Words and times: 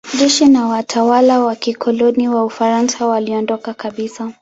Jeshi 0.19 0.45
na 0.49 0.67
watawala 0.67 1.39
wa 1.39 1.55
kikoloni 1.55 2.29
wa 2.29 2.45
Ufaransa 2.45 3.07
waliondoka 3.07 3.73
kabisa. 3.73 4.33